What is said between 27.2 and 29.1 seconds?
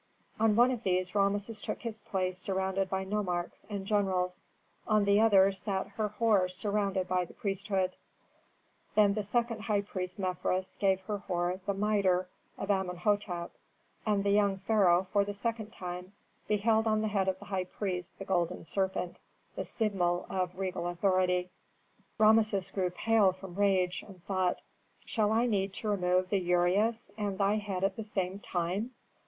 thy head at the same time?"